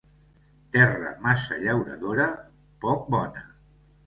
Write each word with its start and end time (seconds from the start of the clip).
Terra 0.77 1.11
massa 1.25 1.57
llauradora, 1.67 2.27
poc 2.89 3.05
bona. 3.19 3.47